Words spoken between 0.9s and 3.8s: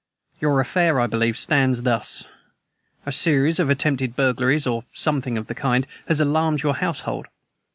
I believe, stands thus: A series of